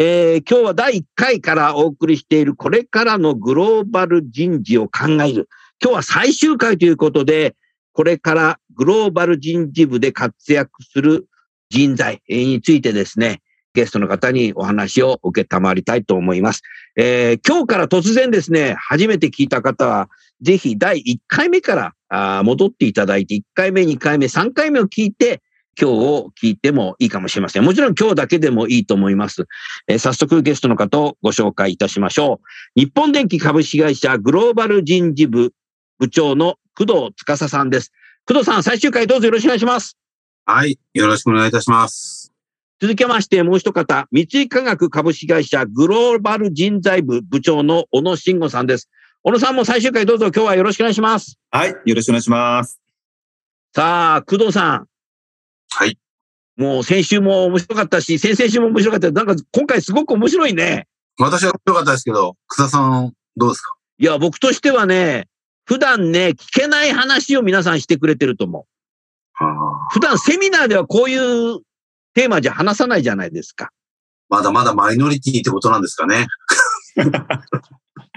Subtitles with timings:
[0.00, 5.48] えー、今日は第1回からお送りしているこれからのグローバル人事を考える。
[5.82, 7.56] 今日は最終回ということで、
[7.94, 11.26] これからグローバル人事部で活躍する
[11.68, 13.42] 人材についてですね、
[13.74, 16.62] ゲストの方にお話を受けたまりたいと思います。
[16.96, 20.08] えー、今日から突然ですね、初めて聞いた方は、
[20.40, 25.42] ぜひ第1回目から戻っていただいて、1回目、2回目、3回目を聞いて、
[25.80, 27.64] 今日を聞いてもいいかもしれません。
[27.64, 29.46] もちろん今日だけでもいいと思います。
[29.86, 32.40] えー、早速ゲストの方をご紹介いたしましょ
[32.76, 32.80] う。
[32.80, 35.52] 日本電機株式会社グローバル人事部
[35.98, 37.92] 部長の工藤司さんです。
[38.26, 39.96] 工藤さん、最終回どうぞよろしくお願いします。
[40.44, 40.78] はい。
[40.94, 42.32] よろしくお願いいたします。
[42.80, 48.88] 続きまして、もう一方、三井化学株式会社グローバル人材部部長の小野慎吾さんです。
[49.22, 51.38] 小野さんも最終回どうぞ今日はよろしくお願いします。
[51.50, 51.70] はい。
[51.70, 52.80] よろしくお願いします。
[53.74, 54.87] さあ、工藤さん。
[55.70, 55.98] はい。
[56.56, 59.10] もう先週も面白かったし、先々週も面白かった。
[59.12, 60.86] なんか今回すごく面白いね。
[61.18, 63.74] 私は面白かったですけど、草さんどうですか？
[63.98, 65.28] いや、僕としてはね、
[65.64, 68.64] 普段ね、聞けない話を皆さんしてくれてると思う。
[69.92, 71.60] 普段セミナーではこういう
[72.14, 73.70] テーマじゃ話さないじゃないですか。
[74.28, 76.26] まだまだマイノリティってことなんですかね。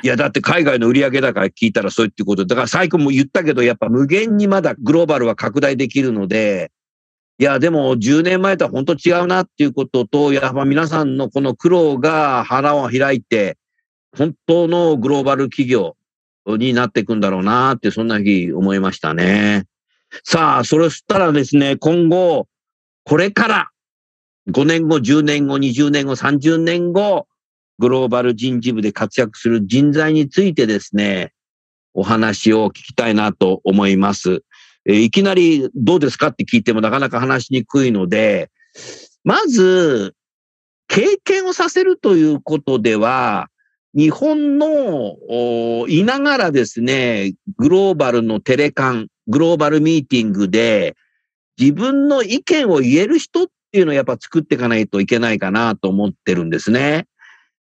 [0.03, 2.45] いや、だって海外の売り上げだから聞いたらそうってこと。
[2.45, 6.71] だから最後も言ったけど、やっぱ無限にまだグローバルは拡大できるので、
[7.39, 13.57] いや、でも10年前とは本当違うなっていうことと、やっぱ皆さんのこの苦労が腹を開いて、
[14.15, 15.95] 本当のグローバル企業
[16.45, 19.65] になっていくんだろうなって、そんな日思いましたね。
[20.23, 22.47] さあ、それしたらですね、今後、
[23.05, 23.69] これから
[24.49, 27.27] 5年後、10年後、20年後、30年後、
[27.79, 31.33] グローバル人事部で活躍する人材についてですね、
[31.93, 34.43] お話を聞きたいなと思います。
[34.85, 38.49] えいきなりどうですかって聞いてもなかなか話しにくいので、
[39.23, 40.15] まず、
[40.87, 43.49] 経験をさせるということでは、
[43.93, 45.17] 日本の
[45.87, 50.95] いながらですね、グローバルのテレカン、グローバルミーティングで
[51.59, 57.07] 自分の意見を言える人っていうのをやっぱ作っていかないといけないかなと思ってるんですね。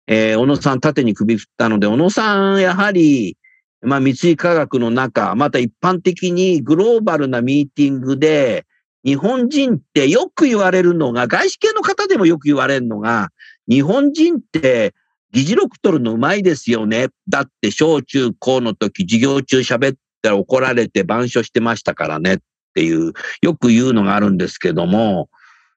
[0.07, 3.37] えー、小野さん縦に首振ったので、小野さんやはり
[3.85, 8.65] まあ、三井化学の中、また一般的にグローバルなミーティングで、
[9.03, 13.29] 日本人ってよく言われるのが、外資系の方でもよく言われるのが、
[13.69, 14.95] 日本人って
[15.31, 17.09] 議事録取るのうまいですよね。
[17.29, 22.37] だって小中高の時授業中喋ったら怒られて板書してましたからねっ
[22.73, 25.29] ていう、よく言うのがあるんですけども、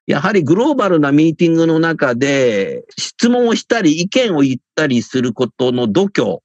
[0.07, 6.39] やはりグローバルなミーティングの中で質問をしたり意見を言ったりすることの度胸、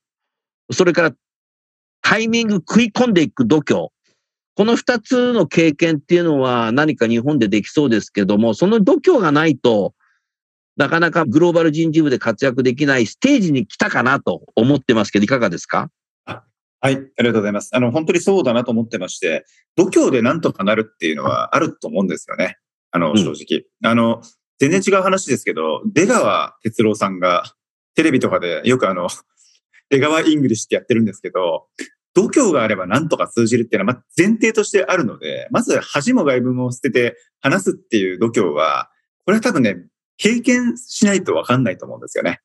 [0.74, 1.14] それから
[2.04, 3.88] タイミング食い込んでいく度胸。
[4.56, 9.96] この二つの経験っていうのは何か日本でできそうですけども、その度胸がないと、
[10.78, 15.90] なかなかグローバル人事部で活躍できないステージに来たかなと思ってますけど、いかがですか？
[16.26, 17.70] はい、ありがとうございます。
[17.74, 19.46] あの、本当にそうだなと思ってまして、
[19.78, 22.58] 度胸でなんとかなるっていうのはあると思うんですよね。
[22.92, 23.60] あの、正直。
[23.60, 24.22] うん、あの、
[24.60, 27.44] 全然違う話ですけど、出川哲郎さんが
[27.96, 29.08] テレビとかでよくあの、
[29.90, 31.68] 出川 English ってやってるんですけど、
[32.14, 38.90] 度胸があれば何とか通じるっていうのは、ま前提としてあるので、まず恥も外聞も捨てて話すっていう度胸は、
[39.26, 39.78] これは多分ね、
[40.18, 42.42] 経験しないとわかんないと思うんですよね。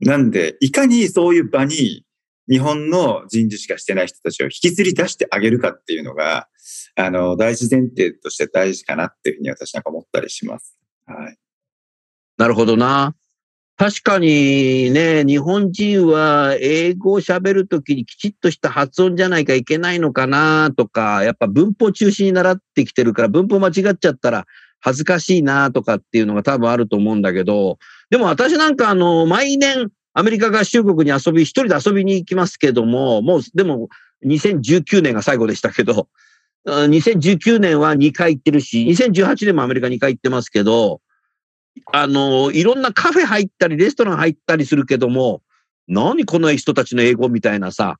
[0.00, 2.04] なんで、いかにそういう場に
[2.48, 6.48] 日本の人事しかしてない人たちを引きずり出してあげるかっていうのが、
[6.96, 10.78] あの、大事前提として大事かなっていうふうに私なんか思ったりします。
[11.06, 11.36] はい。
[12.38, 13.14] なるほどな。
[13.78, 24.46] 確かにね、日本人は英語を喋るときにきちっとした発音じゃないかいけないのかなとか、やっぱ文法中心に習ってきてるから文法間違っちゃったら
[24.80, 27.78] 恥ずかしいなとかっていうのが多分あると思うんだけど、
[28.10, 33.88] でも私なんかあの、毎年アメリカ合衆国に遊び、一人で遊びに行きますけども、もう、でも、
[34.26, 36.08] 2019年が最後でしたけど、
[36.66, 41.00] 2019年は2回行ってるし、2018年もアメリカ2回行ってますけど、
[41.92, 45.42] あの、いろんなカフェ入ったり、レストラン入ったりするけども、
[45.86, 47.98] 何この人たちの英語みたいなさ、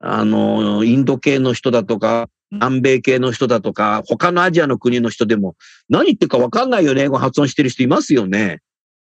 [0.00, 5.56] あの、インド系の人だとか、南米系の人だとか、他のアジアの国の人でも、
[5.88, 8.60] 何言ってるか分かんないよね、英語発音してる人いますよね。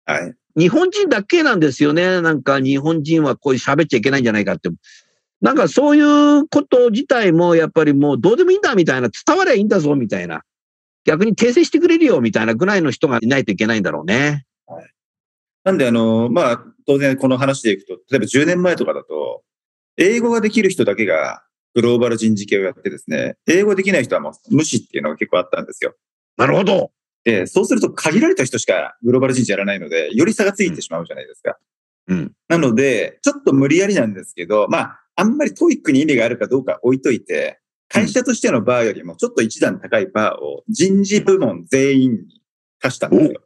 [0.07, 0.35] はい。
[0.59, 2.23] 日本人だけなんですよね。
[2.23, 4.71] なんか日本人はこういう喋っちゃいけないんじゃないかって。
[5.43, 10.43] なんかそういうこと自体もやっぱりもうどうでもいいんだみたいな、伝わりゃいいんだぞみたいな。
[11.07, 14.45] 逆に訂正してくれるよみたいなぐらいの人がいないといけないんだろうね。
[14.67, 14.91] はい、
[15.65, 19.43] なんであの、まあ、当然この話でいくと、例えば10年前とかだと、
[19.97, 21.43] 英語ができる人だけが
[21.75, 25.95] グローバル人事系をやってですね、英語できない人はもう無視っていうのが結構あったんですよ。
[26.37, 26.91] なるほど。
[27.25, 31.57] で、そうすると限られた人しかグローバル人事やらないので、より差がついてしまうじゃないですか。
[32.09, 32.33] うん。
[32.49, 42.43] なので、ちょっと無理やりなんですけど、まあ、あんまり TOEIC に意味があるかどうか置いといて、会社としてのバーよりもちょっと一段高いバーを人事部門全員に
[42.81, 43.41] 課したんですよ。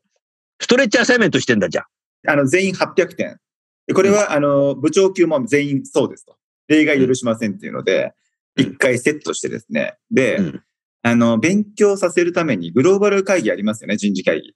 [0.60, 1.84] stretch assignment してんだじゃん。
[2.30, 3.38] あの、全員800点。
[3.86, 6.36] でこれは、あの、部長級も全員そうですと。
[6.68, 8.12] 例外許しませんっていうので、
[8.56, 9.96] 一回セットしてですね。
[10.10, 10.62] で、うん
[11.02, 14.54] あの、勉強させるためにグローバル会議ありますよね、人事会議。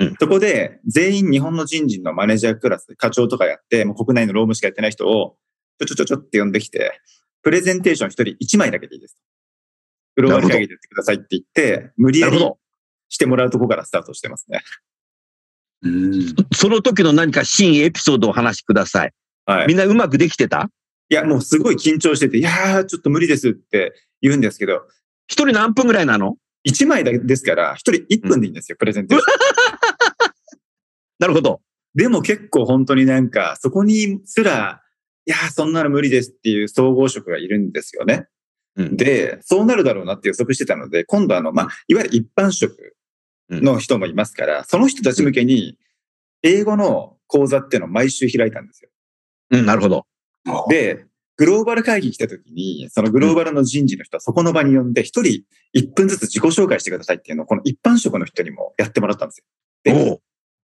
[0.00, 5.36] うんそこで、全員日本の人事のマネージャークラスで課長とかやって、もう国内の労務しかやってない人を、
[5.78, 7.00] ちょちょちょちょって呼んできて、
[7.44, 9.16] プレゼンテーション一人一枚だけでいいです。
[10.16, 12.38] グローバル会議でやってくださいって言って、無理やり。
[13.10, 14.62] してもらうとこからスタートしてますね。
[15.82, 16.34] うん。
[16.52, 19.12] その時の何かシーン、エピソードをお話しください。
[19.44, 19.66] はい。
[19.68, 20.70] みんなうまくできてた？
[21.10, 23.92] いや、もうすごい緊張してて、いやー、ちょっと無理ですって
[24.22, 24.82] 言うんですけど、
[25.28, 29.34] 一人何分ぐらいなの？1枚だけですから、1人1分でいいんですよ、プレゼンテーション。
[31.20, 31.60] なるほど。
[31.94, 34.80] でも結構本当になんか、そこにすら、
[35.26, 38.26] いやー、そんなの無理ですっていう総合職がいるんですよね。
[38.76, 42.96] うんで、そうなるだろうなって予測してたので、今度あの、まあ、いわゆる一般職
[43.50, 45.78] の人もいますから、その人たち向けに、
[46.42, 48.90] 英語の講座っていうのを毎週開いたんですよ。
[49.50, 50.06] うん、なるほど。
[50.68, 51.06] で、
[51.36, 59.44] グローバル会議来た時に、そのグローバルの人事の人はそこの場に呼んで、一人一分ずつ自己紹介してくださいっていうのを、この一般職の人にもやってもらったんですよ。
[59.94, 60.20] で、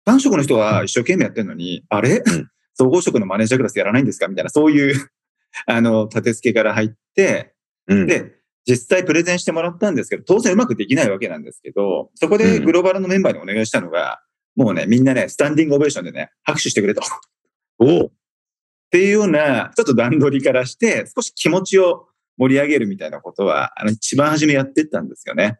[0.06, 4.28] 一般職の人は一生懸命やってるのに、あれ、うん総合職のマネージャークラスやらないんですか？
[4.28, 5.10] みたいな、そういう、
[5.66, 7.54] あの、立て付けから入って、
[7.88, 8.06] うん。
[8.06, 8.36] で、
[8.66, 14.20] 実際プレゼンしてもらったんですけど、当然うまくできないわけなんですけど、そこでグローバルのメンバーにお願いしたのが、
[14.56, 17.00] もうね、みんなね、スタンディングオベーションでね、拍手してくれと。
[17.78, 18.10] おうっ
[18.90, 25.58] ていうような、ちょっと段取りからして、少し気持ちを盛り上げるみたいなことは、あの、一番初めやってったんですよね。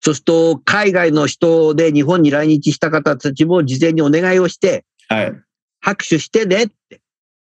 [0.00, 5.32] そうすると、海外の人で日本に来日した方たちも事前にお願いをして、はい。
[5.80, 7.00] 拍手してねって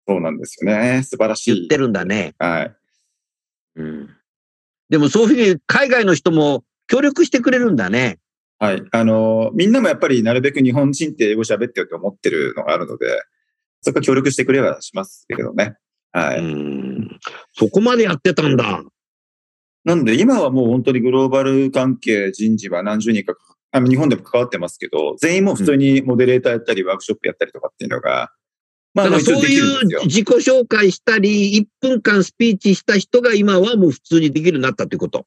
[0.06, 1.02] そうなんですよね。
[1.04, 1.54] 素晴らしい。
[1.54, 2.34] 言ってるんだね。
[2.38, 2.76] はい。
[3.76, 4.08] うん。
[4.88, 8.18] でもそういうふうに海外の人も協力してくれるんだね。
[8.58, 8.82] はい。
[8.90, 13.22] あの、みんなもやっぱりなるべく日本人って英語喋ってよって思ってるのがあるので、
[13.82, 15.76] そこは協力してくれはしますけどね。
[16.12, 16.42] はうい。
[16.42, 17.18] ん。
[17.52, 18.82] そこまでやってたんだ。
[19.84, 23.34] なんで今はもう本当にグローバル関係人事は何十人か
[23.72, 28.30] あの日本でも関わってますけど、全員もう普通にモデレーターやったり、ワークショップやったりとかっていうのが、
[28.94, 30.06] まあ、だからそういう。
[30.06, 35.26] 自己紹介したり、1分間スピーチした人が今はもう普通にできるようになったってこと。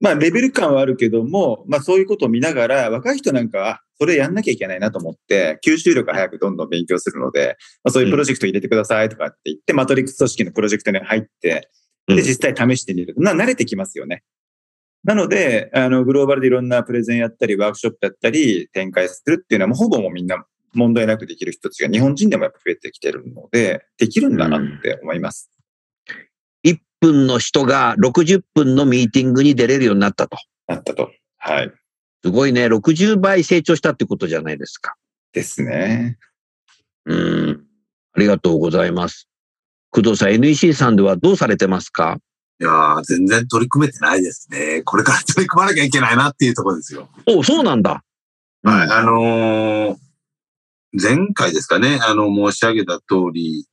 [0.00, 11.68] まあ、レベル感はあるけども、まあ、そういうことを見ながら、若い人なんかは、それやんなきゃいけないなと思って、吸収力早くどんどん勉強するので、まあ、そういうプロジェクト入れてくださいとかって言って、マトリックス組織のプロジェクトに入って、
[12.08, 14.22] うんで、実際試してみると、な、慣れてきますよね。
[15.04, 25.50] なので、あの、グローバルでいろんなプレゼンやったり、ワークショップやったり、展開するっていうのは、もうほぼもうみんな問題なくできる人たちが日本人でもやっぱ増えてきてるので、できるんだなって思います。
[26.64, 30.36] 1分の人が60分のミーティングに出れるようになったと。
[30.68, 31.10] なったと。
[31.38, 31.72] はい。
[32.22, 32.66] すごいね。
[32.66, 34.94] 60倍成長したってことじゃないですか。
[35.32, 36.18] ですね。
[37.06, 37.64] うん。
[38.12, 39.28] ありがとうございます。
[39.90, 42.18] 工藤さん、NEC さんではどうされてますか？
[42.60, 44.82] いやー全然取り組めてないですね。
[44.84, 47.08] これから取り組まなきゃいけないなっていうところですよ。
[47.26, 48.04] おそうなんだ。
[48.62, 48.90] はい。
[48.90, 49.96] あのー
[50.92, 53.64] 前回ですかね、あの、申し上げた通り、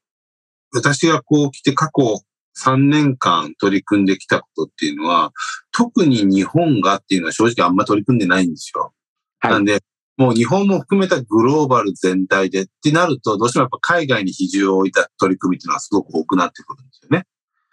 [0.71, 2.21] 私がこう来て過去
[2.63, 5.31] 3年間取り組んできたことっていうのは、
[5.71, 8.93] 特に日本がっていうのは正直あんま取り組んでないんですよ。
[9.39, 9.81] はいなんで、
[10.17, 17.25] もう日本も含めたグローバル全体でってなると、どうしてもやっぱ海外に比重を置いた取り組みっていうのはすごく多くなってくるんですよね。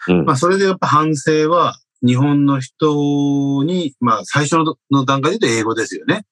[0.08, 6.24] うんまあ、それでやっぱ反省は、日本の人に、まあ、最初のの段階で言うと英語ですよね。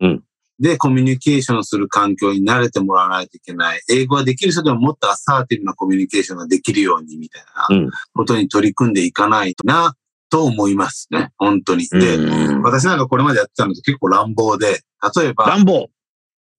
[0.00, 0.22] うん。
[0.58, 3.80] で、コミュニケーションする環境に慣れてもらわないといけない。
[3.90, 9.94] 英語ができる人でももっとアサーティブなコミュニケーションができるようにみたいなうんことに取り組んでいかないとな、
[10.30, 11.30] と思いますね。
[11.36, 11.88] 本当に。
[11.88, 14.80] で、うん私なんかこれまでやってたのと結構乱暴で、
[15.16, 15.88] 例えば、乱暴。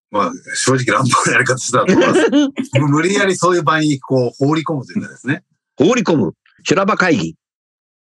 [0.10, 2.80] まあ、正直乱暴なやり方してたと思います。
[2.80, 5.44] 無理やりそういう場にこう放り込むというかですね。
[5.76, 6.34] 放り込む。
[6.68, 7.36] 修羅場会議。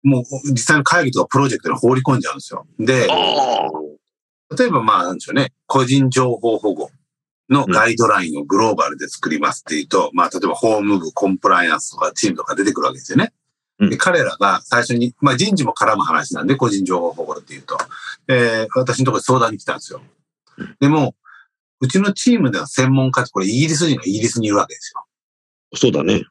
[0.03, 2.67] もう実際の会議とかプロジェクトに放り込んじゃうんですよ。
[2.79, 3.69] で、あ
[4.59, 6.91] 例えばまあなんでしょうね、個人情報保護
[7.51, 13.35] のガイドラインをグローバルで作りますっていうと、まあ例えば法務部、コンプライアンスとかチームとか出てくるわけですよね。
[13.79, 17.77] うんで彼らが最初に、まあ人事も絡む話なんで、個人情報保護っていうと、
[18.29, 20.01] えー私のところに相談に来たんですよ。
[20.81, 21.15] でも、
[21.81, 25.05] うちのチームでは専門家ってこれイギリス人がイギリスにいるわけですよ。
[25.75, 26.25] そうだね。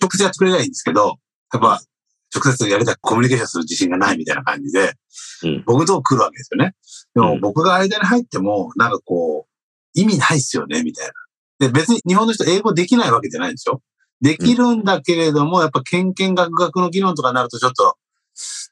[0.00, 1.18] 直接やってくれないいんですけど、
[1.52, 1.80] やっぱ、
[2.34, 4.94] 直接やりたい、コミュニケーションする自信がないみたいな感じで、
[5.42, 6.74] うん僕のとこ来るわけですよね。
[7.14, 9.50] でもうん僕が間に入っても、なんかこう、
[9.94, 11.12] 意味ないっすよね、みたいな。
[11.66, 13.82] で、別に日本の人英語できないわけじゃないんですよ。
[14.20, 17.96] できるんだけれども、やっぱ、研研学学の議論とかになるとちょっと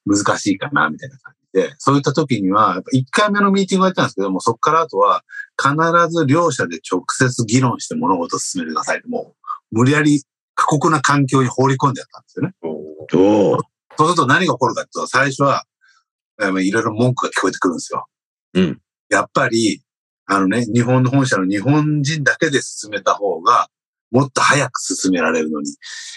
[0.06, 5.25] 難しいかな、みたいな感じで、そういった時には、やっぱ1回目のミーティングをやったんですけども、そこからあとは、
[5.61, 5.75] 必
[6.11, 9.02] ず両者で直接議論して物事を進めてください。
[9.06, 9.35] も
[9.73, 10.23] う、無理やり
[10.58, 12.52] 過酷な環境に放り込んでやったんですよね。
[13.08, 13.58] そう。
[13.96, 15.64] すると何が起こるかっていうと、最初は、
[16.40, 18.06] えーいろいろ文句が聞こえてくるんですよ。
[18.54, 18.80] うん。
[19.08, 19.82] やっぱり、
[20.26, 23.68] あのね、日本の本社の日本人だけで進めた方が、
[24.10, 25.70] もっと早く進められるのに、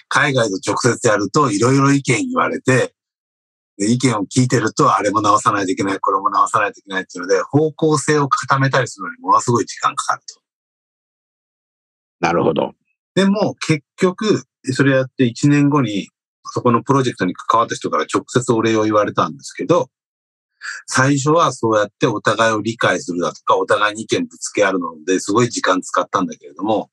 [0.08, 2.96] 海外と直接やるといろいろ意見言われて、
[3.78, 10.42] で意見を聞いてると、あれも直さないといけない、これも直さないといけないっていうので、方向性を固めたりするのにものすごい時間かかると。
[12.20, 12.74] なるほど。
[13.16, 16.10] でも、結局、それやって1年後に、
[16.54, 19.90] そこのプロジェクトに関わった人から直接お礼を言われたんですけど、
[20.86, 26.90] 最初はそうやってお互いを理解するだとか、お互いに意見ぶつけ合うので、すごい時間使ったんだけれども、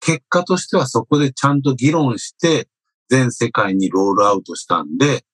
[0.00, 2.68] 結果としてはそこでちゃんと議論して、
[3.08, 5.24] 全世界にロールアウトしたんで、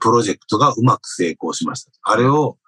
[0.00, 1.90] プロジェクトがうまく成功しました。
[2.02, 2.58] あれを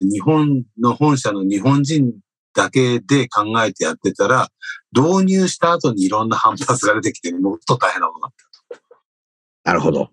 [0.00, 2.12] 日本の本社の日本人
[2.56, 4.48] だけで考えてやってたら、
[4.92, 8.32] 導入した後にいろんな反発が出てきて、もっと大変なことになっ
[9.62, 9.70] た。
[9.70, 10.10] なるほど。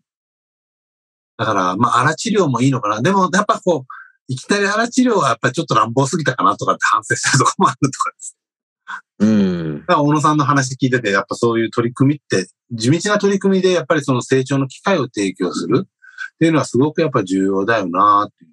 [1.38, 3.02] だから、まあ、荒治療もいいのかな。
[3.02, 3.94] でも、やっぱこう、
[4.28, 8.38] いきなり荒治療はやっぱりちょっと乱暴すぎたかなとかって反省したところもあるとかです。
[9.20, 9.80] うん。
[9.82, 18.53] だから、小野さんの話聞いてて、やっぱそういう取り組みって、地道な取り組みでやっぱりその成長の機会を提供するっていうのはすごくやっぱ重要だよなっていう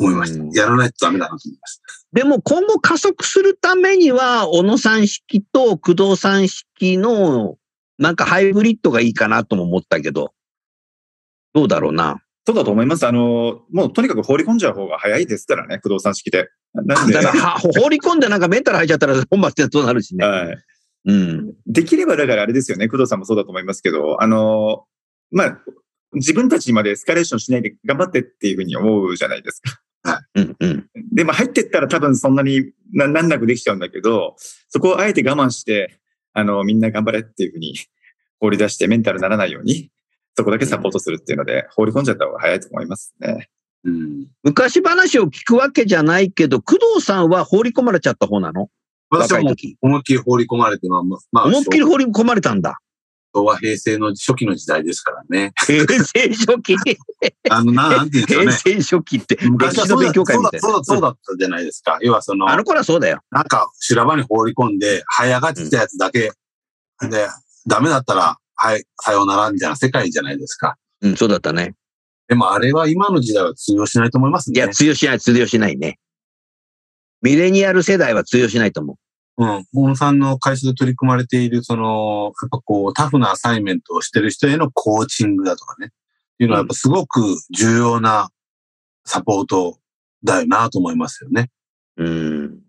[0.00, 0.42] 思いました。
[0.42, 1.82] うんやらないとダメだなと思いました。
[2.12, 7.56] でも今後加速するためには、小野さん式と工藤さん式の、
[7.98, 10.32] なんかハイブリッドがいいかなとも思ったけど、
[11.54, 12.22] どうだろうな。
[12.46, 13.06] そうだと思います。
[13.06, 16.48] あの、もうとにかく放り込んじゃう方が早いですからね、不動産式で。
[16.74, 20.26] なんで、だから、は放り込んでなんかメンタル入っちゃったら本末転倒になるしね。
[20.26, 20.58] はい。
[21.06, 21.52] うん。
[21.66, 24.84] できればだからあれですよね、工藤さんもそうだと思いますけど、あの、
[25.30, 25.58] まあ、
[26.14, 29.80] 自分たちにまでエスカレーションしないで頑張ってっていうふうに思うじゃないですか。
[30.34, 30.56] うん。
[30.58, 30.86] うん。
[31.12, 34.36] で、まあ入ってったら多分そんなにななんなくできちゃうんだけど、
[34.68, 36.00] そこをあえて我慢して、
[36.32, 37.74] あの、みんな頑張れっていうふうに
[38.38, 39.90] 放り出してメンタルならないように、
[40.36, 43.50] そこだけサポートするっていうので、放り込んじゃった方が早いと思いますね。
[43.84, 44.26] うん。
[44.42, 48.70] 昔話を聞くわけじゃないけど、工藤さんは放り込まれちゃった方なの？
[49.10, 49.40] 私は。
[49.40, 52.78] 思いっきり放り込まれて、まあ、まあ、思いっきり放り込まれたんだ。
[53.32, 55.52] 昭和平成の初期の時代ですからね。
[55.66, 56.76] 平成初期？
[57.50, 58.82] あの、ななんていうんですか平ね。
[58.82, 59.38] 成初期って。
[59.42, 60.60] 昔はそうだ歴史の勉強会みたいな。
[60.60, 61.98] そうだそうだったじゃないですか。
[62.00, 63.20] 要はその、あの頃はそうだよ。
[63.30, 66.32] なんか修羅場に放り込んで、這い上がってきたやつだけ、
[67.08, 67.28] で、
[67.66, 70.76] ダメだったら、はい、さようならみたいな世界じゃないですか。
[71.02, 71.74] うん、そうだったね。
[72.28, 74.58] でもあれは今の時代は通用しないと思いますね。
[74.58, 75.98] いや、通用しない、通用しないね。
[77.22, 78.96] ミレニアル世代は通用しないと思う
[79.44, 79.66] ん。
[79.74, 85.86] 大野さんの会社で取り組まれている、その、やっぱこう、タフなアサイメントをしてる人へのコーチングだとかね。
[85.86, 85.90] っ
[86.40, 87.20] ていうのはやっぱすごく
[87.50, 88.30] 重要な
[89.04, 89.78] サポート
[90.24, 91.50] だよなと思いますよね。
[91.96, 92.04] う。
[92.04, 92.60] うん。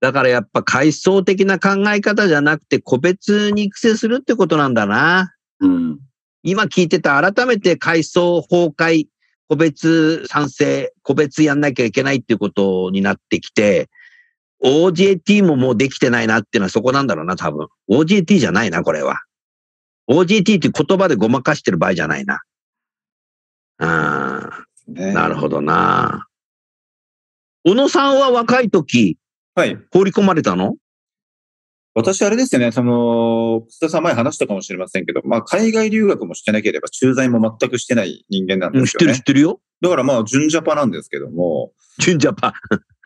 [0.00, 5.32] だからやっぱ階層的な考え方じゃなくて個別に育成するってことなんだな。
[5.60, 5.98] うん。
[6.42, 9.06] 今聞いてた改めて階層崩壊、
[9.48, 13.88] 個別賛成、個別やんなきゃいけないっていうことになってきて、
[14.64, 17.68] OJT ももうできてないなっていうのはそこなんだろうな、多分。
[17.90, 19.20] OJT じゃないな、これは。
[20.10, 22.40] OJT って言葉でごまかしてる場合じゃないな。
[23.78, 26.26] あねなるほどな。
[27.64, 29.18] 小野さんは若い時、
[29.54, 29.78] はい。
[29.92, 30.76] 放り込まれたの？
[31.94, 39.22] 私、あれですよね、その、楠田さん前話したかもしれませんけど、まあ、海外留学もしてなければ、駐在も全くしてない人間なんうん知ってる知っですよね。
[39.24, 39.60] てるよ。
[39.82, 42.52] だからまあ、純ジャパなんですけども、純ジャパン。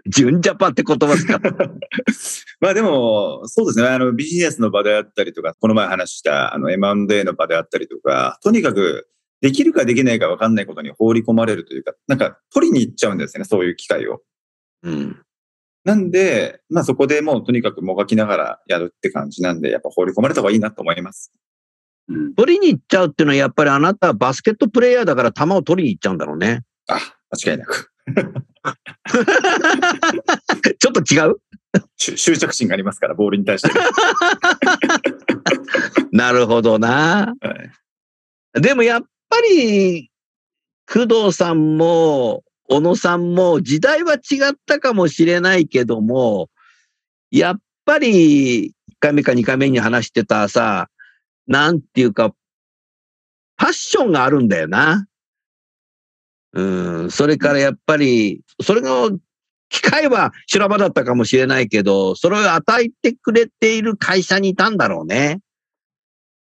[0.08, 1.50] 純ジャパって言葉使った。
[2.60, 3.88] まあでも、そうですね。
[3.88, 9.08] あの、ビジネスの場であったりとか、この前話した、あの、M&A の場であったりとか、とにかく、
[9.40, 14.22] できるかできないか分かんないことに放り込まれるというか、なんか、取りに行っちゃうんですよね、そういう機会を。
[14.82, 15.20] うん。
[15.84, 21.32] なんで、まあそこでもうとにかくもがきながらやるって感じなんで、やっぱ放り込まれた方がいいなと思います。
[22.08, 26.62] うん取りに行っちゃうっていうのは、やっぱりあなたはバスケットプレイヤーだから球を取りに行っちゃうんだろうね。
[26.88, 26.98] あ、
[27.30, 27.92] 間違いなく。
[30.78, 31.36] ちょっと違う？
[31.96, 33.70] 執執着心がありますから、ボールに対して。
[36.12, 37.34] なるほどな。
[37.40, 37.70] はい
[38.60, 40.10] でもやっぱり、
[40.90, 44.18] 工藤さんも、小野さんも時代は違
[44.52, 46.48] ったかもしれないけども、
[47.30, 50.88] やっぱり、1回目か2回目に話してたさ、
[51.46, 52.32] なんていうか、
[53.58, 55.06] パッションがあるんだよな。
[56.52, 59.10] うん、それからやっぱり、それが、
[59.68, 65.40] 機会は修羅場だったかもしれないけど、それを与えてくれている会社にいたんだろうね。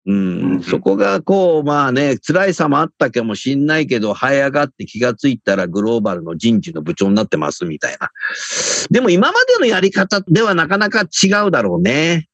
[0.05, 8.10] ううんん、そこがこう、まあね、辛いさもあったかもしんないけど、這い上がって気がついたらグローバルの人事の部長になってますみたいな。
[8.89, 12.29] でも今までのやり方ではなかなか違うだろうね。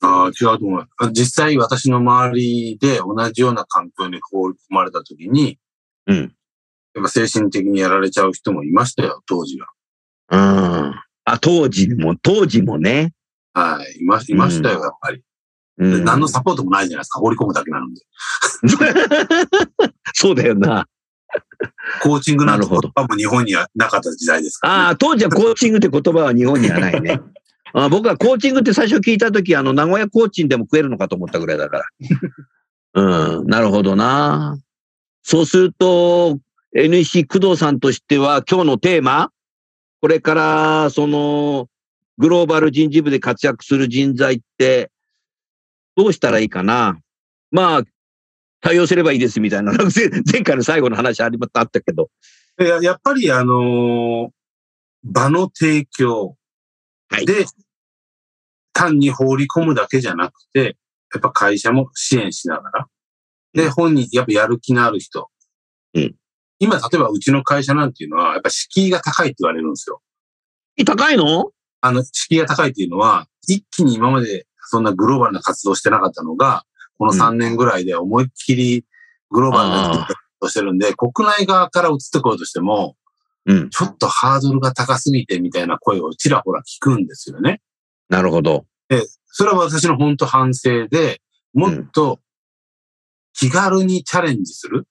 [0.00, 0.88] ああ、違うと思う。
[1.12, 5.58] 実際私の周りで同じような環境に放り込まれた時に、
[6.06, 6.34] うん。
[6.94, 9.68] やっぱ精神的にやられちゃう人もいましたよ、当時は。
[10.30, 10.94] うん。
[11.24, 13.12] あ、当時も、当時もね。
[13.52, 14.00] はい。
[14.00, 15.22] いまいましたよ、やっぱり。
[15.76, 17.18] うん、何のサポートもないじゃないですか。
[17.18, 18.00] 放り込むだけなので。
[20.14, 20.86] そうだよな。
[22.00, 24.80] コーチングなんてなるほど言葉も日本にはなかった時代ですから、ね。
[24.84, 27.20] ああ、当時はコーチングって言葉は日本にはないね。
[27.76, 31.84] あ僕はコーチングって最初聞いたとき、あの、名古屋コーチンでも食えるのかと思ったぐらいだから。
[33.40, 34.56] うん、なるほどな。
[35.22, 36.38] そうすると、
[36.74, 39.30] NEC 工藤さんとしては、今日のテーマ、
[40.00, 41.68] これから、その、
[42.18, 44.90] グローバル人事部で活躍する人材って、
[45.96, 46.98] どうしたらいいかな。
[47.52, 47.82] まあ、
[48.60, 52.10] 対応すればいいですみたいな、前前回の最後の話ありまあったけど。
[52.58, 54.28] ややっぱり、あのー
[55.06, 56.34] 場の提供
[57.10, 57.44] はいで、
[58.72, 60.78] 単に放り込むだけじゃなくて、
[61.12, 62.86] やっぱ会社も支援しながら、
[63.52, 65.30] で、本人、やっぱやる気のある人。
[65.92, 66.14] うん
[66.64, 70.00] 今、例えばうちの会社なんていうのは、やっぱ敷居が高いって言われるんですよ。
[70.84, 71.50] 高いの？
[71.80, 76.64] あの、敷居が高いっていうのは、一気に今までそんなグローバルな活動してなかったのが、
[76.98, 78.84] この3年ぐらいで思いっきり
[79.30, 82.96] グローバルな活動してるんで、国内側から移ってこようとしても、
[83.46, 83.70] うん。
[83.70, 87.60] ちょっとハードルが高すぎてみたいな声をちらほら聞くんですよね。
[88.08, 88.64] なるほど。
[89.26, 91.20] それは私の本当反省で、
[91.52, 92.20] もっと
[93.34, 94.86] 気軽にチャレンジする。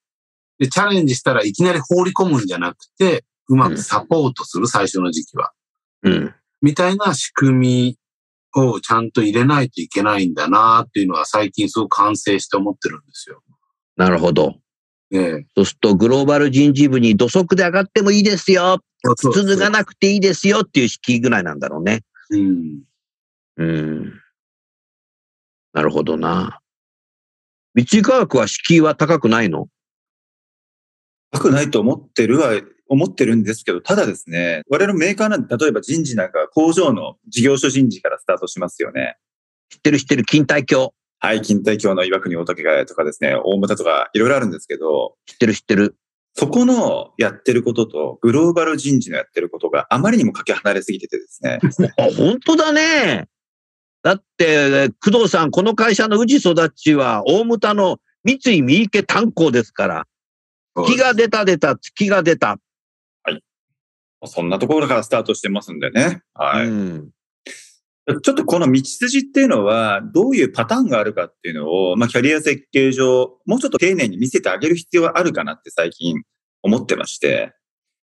[0.60, 5.52] で、チャレンジしたらいきなり放り込むんじゃなくて、うまくサポートする、最初の時期は。
[6.04, 6.34] うん。
[6.62, 7.98] みたいな仕組み
[8.56, 13.42] をちゃんと入れないといけないんだなっていうのは最近すごく完成して思ってるんですよ。
[13.98, 14.56] なるほど。
[15.12, 15.46] ええ。
[15.56, 18.80] そうすると、グローバル人事部に土足で上がってもいいですよ。
[19.04, 22.04] そう靴脱がなくていいですよっていう敷居ぐらいなんだろうね。
[22.32, 22.82] うん。
[23.58, 24.14] うん。
[25.74, 26.60] なるほどな。
[27.76, 29.68] 三井科学は敷居は高くないの高
[31.40, 39.18] くないと思ってるは、思ってるんですけど、ただですね、我々のメーカーなんて、例えば人事なんか工場の事業所人事からスタートしますよね。
[39.70, 40.94] 知ってる知ってる勤怠教。
[41.20, 45.96] はい、近代京の岩国大竹がとかですね、大牟田とかいろいろあるんですけど、知ってる知ってる。
[46.36, 51.60] そこのやってることと、グローバル人事のやってることがあまりにもかけ離れすぎててですね。
[51.98, 53.28] あ、本当だね。
[54.04, 60.08] だって、工藤さん、この会社の宇治育ちは、大牟田の三井三池炭鉱ですから。
[60.76, 62.58] 月が出た出た、月が出た。
[64.26, 66.22] そんなところからスタートしてますんでね。
[66.34, 66.68] はい。
[66.68, 67.10] うん。
[68.22, 76.22] ちょっとこの道筋っていうのは、どういうパターンがあるかっていうのを、まあ、キャリア設計上、もうちょっと丁寧に見せてあげる必要はあるかなって最近
[76.62, 77.54] 思ってまして、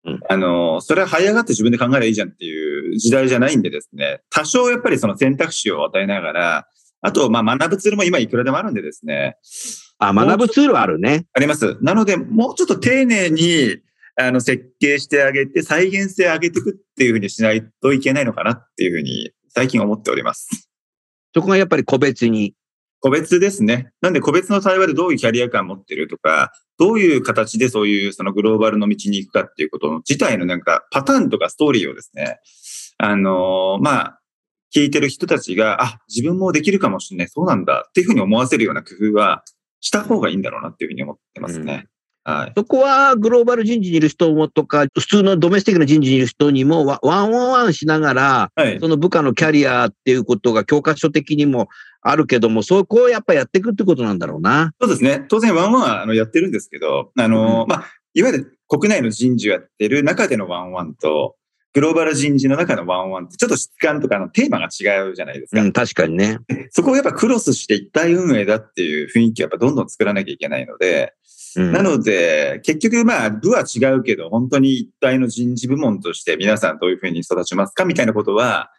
[0.06, 6.68] うんあの、それは這い上がって自分で考えればいいじゃんっていう時代じゃないんでですね、多少やっぱりその選択肢を与えながら、
[7.02, 9.38] あと、まあ、学ぶツールも今いくらでもあるんでですね、
[10.00, 11.28] あ、学ぶツールはあるね。
[11.34, 11.78] あります。
[11.82, 13.78] なので、もうちょっと丁寧に、
[14.18, 20.70] あの、設計してあげて、再現性上げていくっていうふうにしないといけないのかなっていうふうに、最近思っております。
[21.34, 22.56] そこがやっぱり個別に。
[23.02, 23.92] 個別ですね。
[24.02, 32.40] なんで個別の対話でどういうキャリア感を持ってるとか、どういう形でそういうそのグローバルの道に行くかっていうことの自体のなんかパターンとかストーリーをですね、
[32.98, 34.20] あのーまあ、
[34.76, 39.44] 聞いてる人たちが、あ、自分もできるかもしれない、そうなんだっていうふうに思わせるような工夫は
[39.82, 41.88] した方がいいんだろうなっていうふうに思ってますね。
[42.24, 42.54] はい。
[42.56, 48.80] そこはグローバル人事にいる人もとか、普通のドメスティックな人事にいる人にもワワンオンワンしながら、はい。
[48.80, 51.70] その部下のキャリアっていうことが教科書的にも
[52.02, 54.74] あるけども、そこをやっぱやっていくってことなんだろうな。
[54.80, 55.26] そうですね。
[55.30, 61.36] 当然ワンワンはあのやってるんですけど、あの、まあ、いわゆる国内の人事をやってる中でのワンワンと、
[61.74, 65.62] グローバル人事の中のワンワンってちょっと質感とかのテーマが違うじゃないですか。
[65.62, 66.40] うん、確かにね。
[66.72, 71.14] そこをやっぱクロスして一体運営だっていう雰囲気をやっぱどんどん作らなきゃいけないので、
[71.56, 78.72] うん、なので、結局まあ、部は違うけど、本当に一体の人事部門として皆さんどういうふうに育ちますかみたいなことは、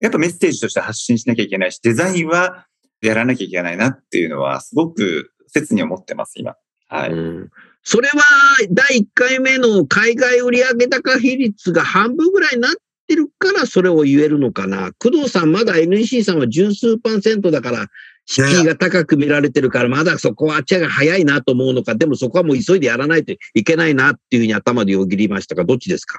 [0.00, 2.66] やっぱメッセージとして発信しなきゃいけないし、デザインは
[3.02, 6.54] やらなきゃいけないなっていうのは、すごく切に思ってます、今。
[6.90, 7.12] はい。
[7.12, 7.50] うん
[7.82, 8.22] それは
[8.70, 12.72] 第1回目の海外売上高比率が半分ぐらいになっ
[13.08, 14.92] てるからそれを言えるのかな？
[14.98, 17.86] 工藤さんまだ NEC さんは十数パーセントだから
[18.26, 26.18] 敷居が高く見られてるからまだそこはあっちが早いなと思うのか、でもそこはもう急いでやらないといけないなっていうふうに頭でよぎりましたが、どっちですか？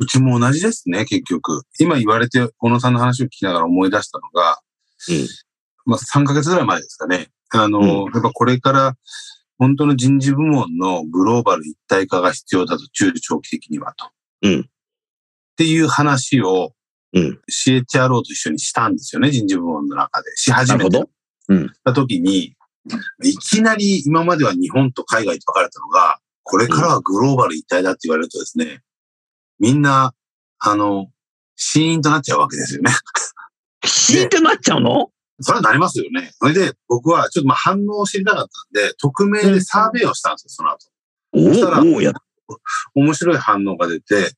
[0.00, 1.62] うちも同じですね、結局。
[1.78, 4.58] 今言われて、小野さんの話を聞きながら思い出したのが、
[5.08, 5.26] うん
[5.86, 7.28] まあ3ヶ月ぐらい前ですかね。
[7.50, 8.96] あの、うんやっぱこれから
[9.58, 14.10] 本当の人事部門のグローバル一体化が必要だと、中長期的にはと。
[14.42, 14.64] うんっ
[15.56, 16.74] ていう話を
[17.12, 17.40] うん。
[17.50, 20.36] CHRO と一緒にしたんですよね、人事部門の中で。
[20.36, 21.10] し始めてなる
[21.48, 21.60] ほど。
[21.60, 21.72] うん。
[21.84, 22.54] た時に、
[23.24, 28.82] いきなり今までは日本と海外と分かれたのが、これからはグローバル一体だって言われるとですね、
[29.58, 30.14] みんな、
[30.58, 31.06] あの、
[31.56, 32.90] シーンとなっちゃうわけですよね。
[33.84, 35.10] シーンってなっちゃうの？
[35.40, 36.32] それはなりますよね。
[36.40, 40.88] それで僕はちょっとまあ反応を知りたかったんで、匿名でサーベイをしたんですよ、その後。
[41.32, 42.12] おそしたらおおや
[42.94, 44.32] 面白い反応が出て、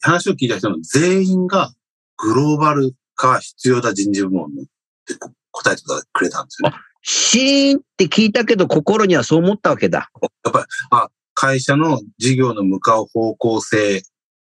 [0.00, 1.72] 話を聞いた人の全員が
[2.16, 4.64] グローバル化が必要だ人事部門のっ
[5.06, 5.14] て
[5.50, 6.76] 答えてくれたんですよね。
[7.02, 10.10] シーンって聞いたけど心にはそう思ったわけだ。
[10.44, 14.02] やっぱり、あ、会社の事業の向かう方向性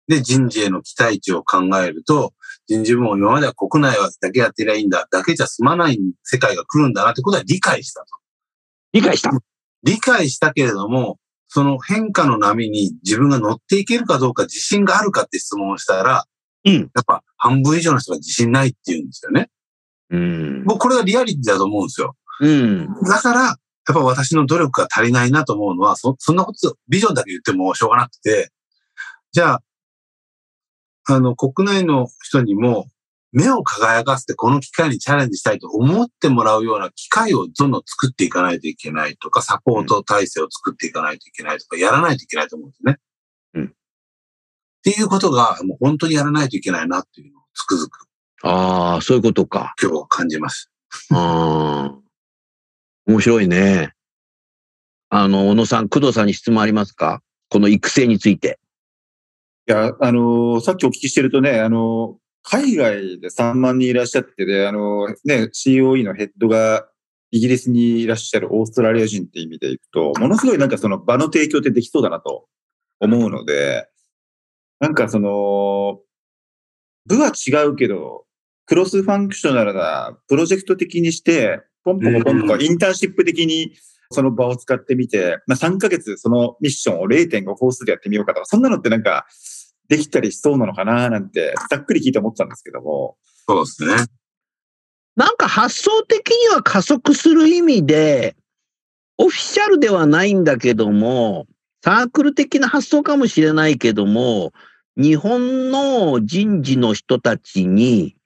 [0.09, 2.33] で人事への期待値を考えると、
[2.73, 8.07] 人事部門今までは国内だけやってりゃいいんだ、だけじゃ済まない世界が来るんだなってことは理解したと。
[8.93, 9.31] 理解した。
[9.83, 16.25] 理解したけれども、その変化の波に自分が乗っていけるかどうか自信があるかって質問をしたら、
[16.65, 16.75] うん。
[16.75, 19.51] やっぱ半分以上の人が自信ないって言うんですよね。
[20.11, 20.65] うん。
[20.65, 22.17] 僕これがリアリティだと思うんですよ。
[22.41, 22.89] うん。
[23.05, 23.57] だから、やっ
[23.87, 28.51] ぱ私の努力が足りないなと思うのは、そ、そんなこと、ビジョンだけ言ってもしょうがなくて、
[29.33, 29.63] じゃあ、
[31.09, 32.87] あの、国内の人にも、
[33.33, 42.99] 目を輝かせてこの機会にチャレンジしたいと思ってもらうような機会をどんどん作っていかないといけないとか、サポート体制を作っていかないといけないとか、やらないといけないと思うんですね。
[43.55, 48.09] うんっていうことが、もう本当にやらないといけないなっていうのをつくづく
[48.43, 49.75] ああ、そういうことか。
[49.81, 50.73] 今日は感じます。
[51.13, 51.99] ああ。
[53.07, 53.93] 面白いね。
[55.09, 57.23] あの、小野さん、工藤さんに質問ありますか？
[57.49, 58.59] この育成について。
[59.69, 66.89] いや、あのーさっきお聞きしてるとね、あのー海外で3万人いらっしゃってで、あのーね、COE のヘッドが
[67.31, 72.47] イギリスにいらっしゃるオーストラリア人って意味でいくと、ものすごいなんかその場の提供ってできそうだなと
[72.99, 73.87] 思うので、
[74.81, 76.01] なんかその、
[77.07, 78.25] 部は違うけど、
[78.67, 82.63] クロスファンクショナルなプロジェクト的にして、ポンポンポンポンうん。
[82.63, 83.73] インターンシップ的に
[84.13, 89.27] その場を使ってみて、まあ、3ヶ月そのミッションを0.5コースでやってみようかとか、そんなのってなんか
[89.89, 93.17] できたりしそうなのかななんて、ざっくり聞いて思ってたんですけども。
[93.47, 94.07] そうですね。
[95.17, 98.37] なんか発想的には加速する意味で、
[99.19, 101.47] オフィシャルではないんだけども、
[101.85, 104.53] サークル的な発想かもしれないけども、
[104.97, 108.17] 日本の人事の人たちに、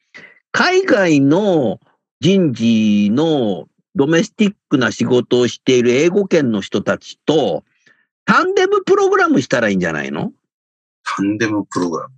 [0.52, 1.80] 海外の
[2.20, 7.64] 人事のドメスティックな仕事をしている英語圏の人たちと、
[8.26, 10.32] tandem program したらいいんじゃないの？
[11.02, 12.14] tandem program。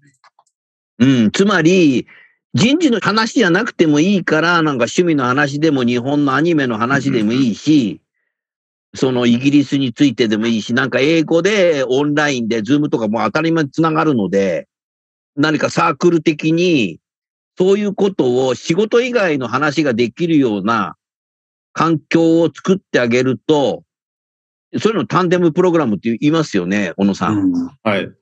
[1.00, 2.06] うん、つまり、
[2.54, 8.00] 人事の話じゃなくてもいいから、なんか趣味の話でも日本のアニメの話でもいいし、
[8.94, 14.66] そのイギリスについてでもいいし、なんか英語でオンラインで、 Zoom とかも当たり前につながるので、
[15.36, 16.98] 何かサークル的に、
[17.56, 20.96] そういうことを仕事以外の話ができるような
[21.78, 23.84] 環境を作ってあげると、
[24.80, 27.38] そういうのタンデムプログラムって言いますよね、小野さん。
[27.38, 28.12] うんはい。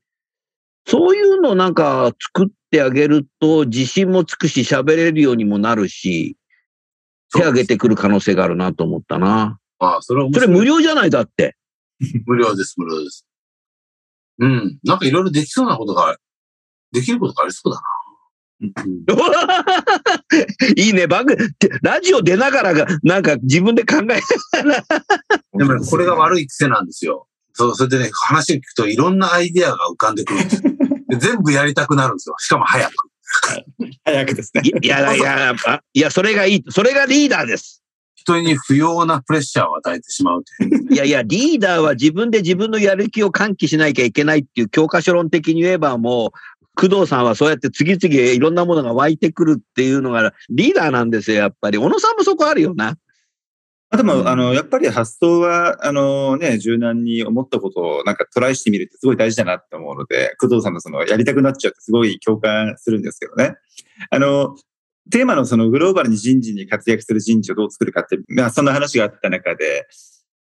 [0.87, 6.37] そういうのなんか作ってあげると自信もつくし喋れるようにもなるし、
[7.33, 9.59] 手挙げてくる可能性があるなと思ったな。
[9.79, 11.57] ああ、それは面それ無料じゃないだって。
[12.27, 13.27] 無料です、無料です。
[14.39, 14.79] うん。
[14.85, 16.19] なんかいろいろできそうなことが、
[16.93, 17.83] できることがありそうだな。
[20.77, 21.37] いいね、番組、
[21.83, 24.21] ラジオ出ながらが、なんか自分で考え
[25.59, 27.27] でもねこれが悪い癖なんですよ。
[27.53, 30.63] そう、それでね、話聞くといろんなアイデアが浮かんでくるんです
[31.19, 32.35] 全部やりたくなるんですよ。
[32.39, 32.93] しかも早く。
[34.05, 34.63] 早くですね。
[34.65, 36.65] いや、いや、あいや、それがいい。
[36.69, 37.83] それがリーダーです。
[38.15, 40.93] 人に不要なプレッシャーを与えてしまうという。
[40.93, 46.31] いやいや、リーダーは自分で自分のやる気を喚起しなきゃいけないっていう教科書論的に言えばもう、
[46.77, 51.79] 工藤さんはそうやって次々いろんなものが湧いてくるっていうのがリーダーなんですよ、やっぱり。
[51.79, 52.97] 小野さんもそこあるよな。
[53.89, 63.55] あでも、うんあの、やっぱり発想は、あのね、柔軟に思ったことをなんかトライしてみるってすごい大事だなって思うので、工藤さんのそのやりたくなっちゃうってすごい共感するんですけどね。
[64.11, 64.57] あの、
[65.11, 69.87] テーマのそのグローバルに人事に活躍する人事をどう作るかって、まあそんな話があった中で、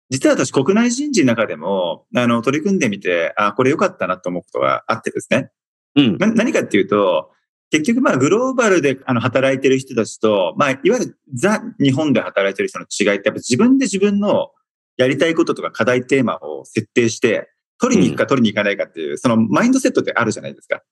[0.10, 5.50] 実は私国内人事の中でも、あの、取り組んでみて、あ、これ良かったなと思うことがあってですね。
[5.95, 6.17] うん。
[6.17, 7.32] な何かっていうと、
[7.69, 14.51] 結局まあグローバルであの働いてる人たちと、まあいわゆるザ日本で働いてる人の違いってやっぱ自分で自分の
[14.97, 20.84] やりたいこととか課題テーマを設定して、取りに行くか取りに行かないかっていう、そのマインドセットってあるじゃないですか。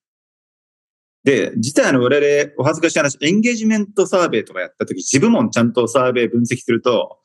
[1.24, 7.20] で、実はあの我々お恥ずかしい話、エンゲージメントサーベイとかやった時、自部門ちゃんとサーベイ分析すると、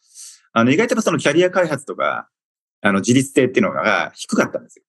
[0.52, 2.28] あの意外とそのキャリア開発とか、
[2.82, 4.84] あの自立性っていうのが低かったんですよ。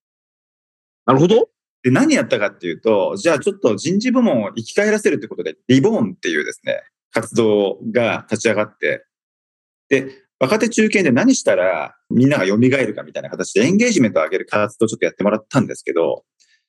[1.06, 1.48] なるほど。
[1.82, 9.04] で、何やったかっていうと、じゃあちょっと人事部門を生き返らせるってことで、リボーンっていうですね、活動が立ち上がって、
[9.88, 10.08] で、
[10.40, 16.24] 若手中堅で何したらみんなが蘇るかみたいな形でエンゲージメントを上げる活動をちょっとやってもらったんですけど、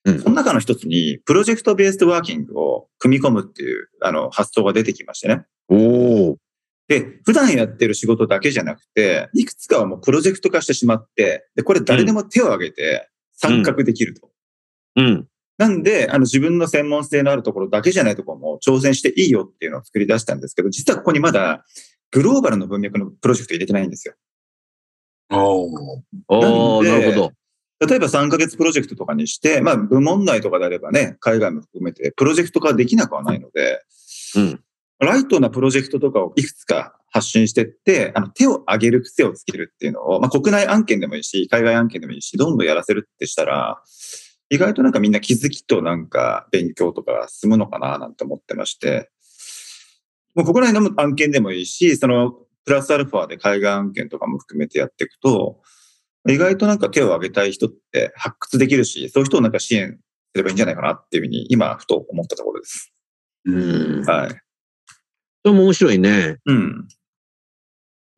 [0.06, 5.45] うんその中の一つに、プロジェクトベースワーキングを組み込むっていう、あの、発想が出てきましてね。
[5.67, 6.38] おお。
[6.88, 14.32] で、普段やってる仕事だけじゃなくて、いくつかはもうプロジェクト化してしまって、で、これ誰でも手を挙げて参画できると。
[14.95, 15.28] うん。
[15.58, 21.65] なんで、あの自分の専門性のあるところだけじゃないところも挑戦していいよっていうのを作り出したんですけど、実はここにまだ
[22.12, 24.15] グローバルの文脈のプロジェクト入れてないんですよ。
[25.32, 27.32] おーおお、なるほど。
[27.86, 33.82] 例えば3ヶ月プロジェクトとかにして、まあ部門内とかであればね、海外も含めてプロジェクト化できなくはないので、
[34.36, 34.62] うん。
[34.99, 43.82] ライトなプロジェクトとかをいくつか発信してって、あの手を挙げる癖をつけるっていうのを、まあ国内案件でもいいし、海外案件でもいいし、どんどんやらせるってしたら、
[44.50, 49.10] 意外となんかみんな気づきとなんか勉強とかが進むのかななんて思ってまして、
[50.36, 52.32] もう国内の案件でもいいし、その
[52.66, 55.62] プラスアルファで海外案件とかも含めてやっていくと、
[56.28, 59.98] 意外となんか手を挙げたい人って発掘できるし、そういう人をなんか支援す
[60.36, 62.94] ればいいんじゃないかなっていうふうに今ふと思ったところです。
[63.46, 64.06] うん。
[64.06, 64.30] はい。
[64.30, 64.38] そ
[65.46, 66.38] れも面白いね。
[66.46, 66.88] うん。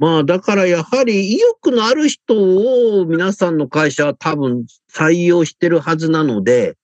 [0.02, 6.76] まあ、だからやはり意欲のある人を皆さんの会社は多分採用してるはずなので、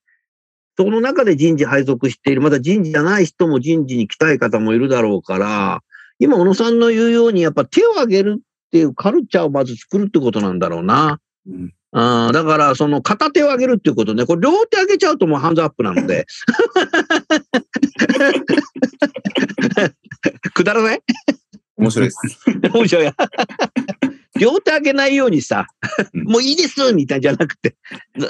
[0.76, 5.80] その中で人事配属している、また人事じゃない人も人事に来たい方もいるだろうから、
[6.20, 11.18] 今、小野さんの言うように、やっぱ手を挙げるっていうカルチャーをまず作るってことなんだろうな。
[11.48, 14.26] うんあーだから、その片手を上げるっていうことね。
[14.26, 16.26] これ両手上げちゃうともうハンズアップなので。
[20.54, 21.02] くだらない？
[21.78, 22.18] 面白いです。
[22.74, 23.12] 面白い。
[24.38, 25.66] 両手上げないようにさ
[26.14, 27.76] うん、もういいですみたいじゃなくて。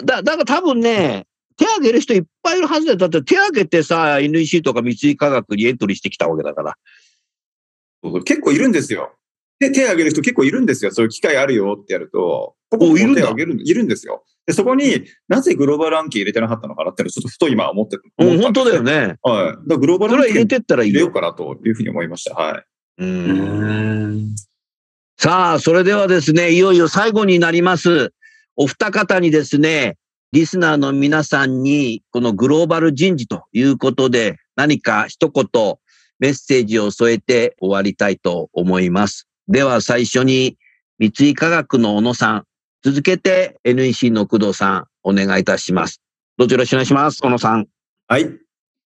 [0.05, 2.99] だ、だから多分ね、手挙げる人いっぱいいるはずだよ。
[2.99, 6.77] だって手挙げてさ、NEC とか三井化学にエントリーしてきたわけだから。
[8.25, 9.13] 結構いるんですよ。
[9.59, 10.93] で、手を挙げる人結構いるんですよ。
[10.93, 12.55] そういう機会あるよってやると。
[12.71, 14.25] おいるんだ手を挙げるいるんですよ。
[14.47, 18.83] で、そこになぜグローバル案件入れてなかったのかなっていうのをちょっとふと今思ってうん、思ったんです本当だよ。
[18.83, 19.17] ね。
[19.23, 19.69] はい。
[19.69, 21.13] だグローバそれは入れル案件てったらいいよ入れよう。
[21.13, 22.35] かなというふうに思いました。
[22.35, 22.65] はい。
[22.99, 23.05] う。
[23.05, 24.35] うんん。
[25.17, 28.13] さあ、それではですね、いよいよ最後になります。
[28.57, 29.97] お二方にですね、
[30.33, 35.77] リスナーの皆さんに、このグローバル人事ということで、何か一言
[36.19, 39.29] メッセージを添えて終わりたいと思います。
[39.49, 40.59] では最初に、
[40.99, 42.45] 三井化学の小野さん、
[42.85, 46.03] 続けて NEC の工藤さん、お願いいたします。
[46.37, 47.67] どうぞよろしくお願いします、小野さん。
[48.07, 48.25] はい。
[48.25, 48.27] あ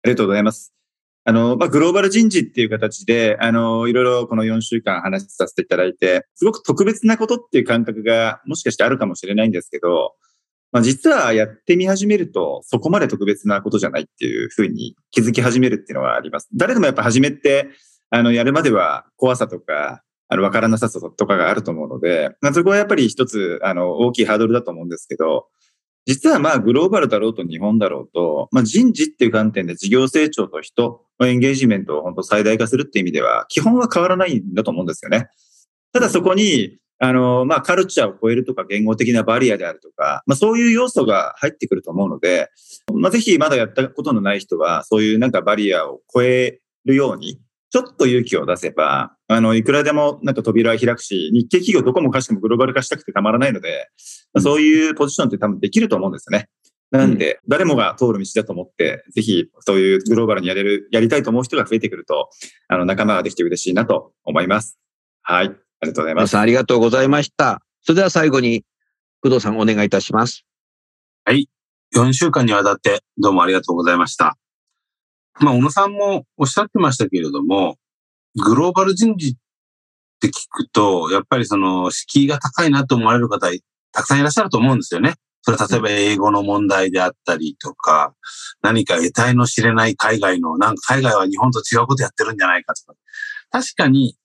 [0.05, 0.80] りがとうございます。
[1.25, 10.15] あの、まあ、グローバル人事っていう形で、あの、いろいろこの4週間話させていただいて、すごく特別なことっていう感覚がもしかしてあるかもしれないんですけど、
[10.73, 16.49] まあ、実はやってみ始めると、そこまで特別なことじゃないっていうふうに気づき始めるっていうのはあります。
[16.55, 17.69] 誰でもやっぱ始めて、
[18.11, 25.49] あの、やるまでは怖さとか、あの、わからなさとかがあると思うので、まあ、そこはやっぱり一つ、あの、大きいハードルだと思うんですけど、
[26.07, 35.29] 実はまあグローバルだろうと日本だろうと、まあ人事っていう観点で事業成長と人のエンゲージメントを本当最大化するっていう意味では、基本は変わらないんだと思うんですよね。
[35.93, 42.49] ただそこに、あの、まあカルチャーを超えるとか言語的なバリアであるとか、まあそういう要素が入ってくると思うので、
[42.93, 53.89] まあぜひまだやったことのない人は、そういうなんかバリアを超えるように、ちょっと勇気を出せば、あの、いくらでもなんか扉は開くし、日系企業どこもかしこもグローバル化したくてたまらないので、
[54.39, 56.49] そういうポジションって多分できると思うんですよね。
[56.91, 62.31] なんで、誰もが通る道だと思って、ぜひ、そういうグローバルにやれる、やりたいと思う人が増えてくると、
[62.67, 64.77] あの、仲間ができて嬉しいなと思います。
[65.23, 65.47] はい。
[65.47, 65.55] あり
[65.89, 66.37] がとうございます。
[66.37, 67.63] ありがとうございました。
[67.83, 68.65] それでは最後に、
[69.23, 70.45] 工藤さんお願いいたします。
[71.25, 71.49] はい。
[71.95, 74.37] 4週間にわたってどうもありがとうございました。
[75.39, 77.77] まあ、小野さんもおっしゃってましたけれども、
[78.37, 79.33] グローバル人事っ
[80.21, 83.49] て聞くと、やっぱりその敷居が高いなと思われる方、
[83.93, 85.15] たくさんいらっしゃると思うんですよね。
[85.43, 88.15] それ例えば英語の問題であったりとか、
[88.63, 92.99] 何か得体の知れない海外の、なんか海外は日本と違うことやってるんじゃないかとか。
[93.51, 94.17] 確かに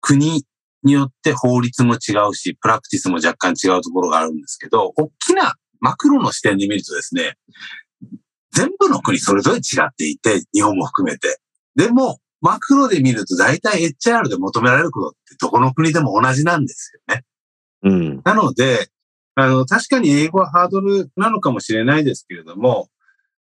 [0.00, 0.44] 国
[0.82, 7.36] によって法律も違うし、プラクティスも若干違うところがあるんですけど、大きなマクロの視点で見るとですね、
[8.52, 11.40] 全部の国それぞれ違っていて、日本も含めて。
[11.74, 17.24] でも、マクロで見ると大体 HR で求められることってどこの国でも同じなんですよね。
[17.84, 18.22] うん。
[18.24, 18.88] なので、
[19.34, 22.88] あの、確かに英語はハードルなのかもしれないですけれども、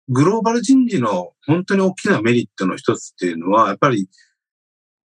[0.09, 4.09] グローバル人事の本当に大きなメリットの一つっていうのは、やっぱり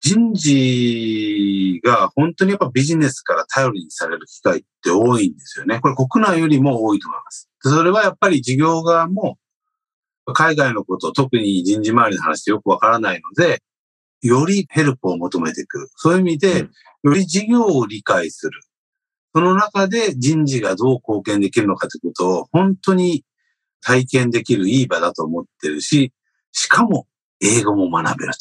[0.01, 5.81] 人事が本当にやっぱビジネスから頼りにされる機会って多いんですよね。
[5.81, 7.51] これ国内よりも多いと思います。
[7.61, 9.37] それはやっぱり事業側も
[10.33, 13.63] 海外のこと、特に人事周りの話ってよくわからないので、
[14.23, 15.89] よりヘルプを求めてくる。
[15.97, 16.67] そういう意味で、
[17.05, 18.61] より事業を理解する。
[19.35, 23.23] その中で人事がどう貢献できるのかということを本当に
[23.83, 26.13] 体験できるいい場だと思ってるし、
[26.53, 27.07] しかも
[27.41, 28.39] 英語も学べると。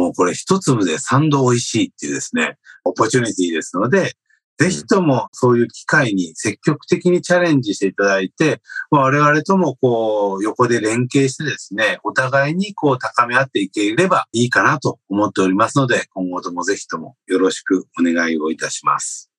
[0.00, 4.12] もうこれ一粒で三度美味しいっていうですね、オポチュニティですので、
[4.58, 19.30] ぜひともそういう機会に積極的にチャレンジしていただいて、我々ともこう横で連携してですね、お互いにこう高め合っていければいいかなと思っておりますので、今後ともぜひともよろしくお願いをいたします。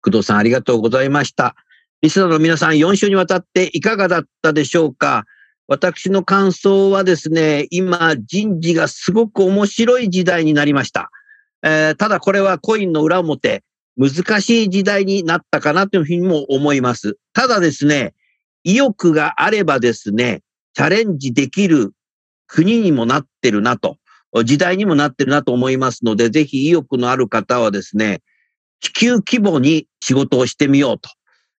[0.00, 1.56] 工藤さんありがとうございました。
[2.00, 5.24] リスナーの皆さん4週にわたっていかがだったでしょうか？
[5.66, 11.10] 私の感想はですね、今人事がすごく面白い時代になりました。
[11.64, 13.64] えー、ただこれはコインの裏表。
[13.96, 17.16] 難しい時代になったかなというふうにも思います。
[17.32, 18.14] ただですね、
[18.64, 20.42] 意欲があればですね、
[20.74, 21.92] チャレンジできる
[22.46, 23.96] 国にもなってるなと、
[24.44, 28.20] 時代にもなってるなと思いますので、ぜひ意欲のある方はですね、
[28.80, 31.08] 地球規模に仕事をしてみようと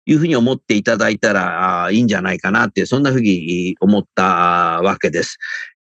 [0.06, 5.38] いうふうに思っていただいたらいいんじゃないかなって、そんなふうに思ったわけです。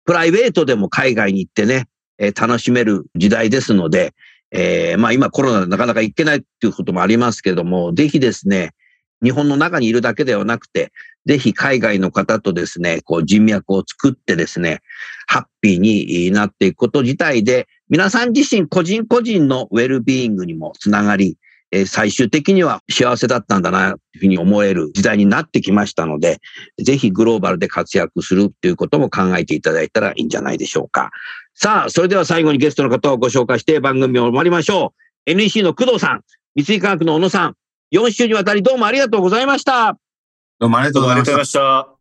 [0.06, 1.88] プライベートでも海外に行ってね、
[2.36, 4.16] 楽しめる時代ですので、
[4.52, 8.72] えー、まあ今コロナでなかなか行けないっていうこともありますけども、ぜひですね、
[9.24, 10.92] 日本の中にいるだけではなくて、
[11.26, 14.82] ぜひ海外の方とですね、こう人脈を作ってですね、
[15.28, 21.38] ハッピーになっていくこと自体で、皆さん自身個人個人のウェルビーイングにもつながり、
[21.72, 26.40] え最終的には幸せだったんだな、というふうに思える時代になってきましたので、
[26.82, 31.12] ぜひグローバルで活躍するということも考えていただいたらいいんじゃないでしょうか。
[31.56, 34.94] さあ、それでは最後にゲストの方をご紹介して番組を終わりましょ
[35.28, 35.32] う。
[35.32, 36.22] NEC の工藤さん、
[36.56, 37.56] 三井科学の小野さん、
[37.94, 39.98] 4週にわたりどうもありがとうございました。
[40.60, 42.01] どうもありがとうございました。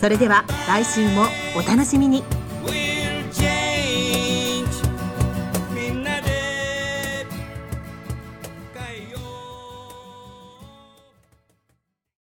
[0.00, 1.26] それでは来週も
[1.56, 2.35] お楽しみに。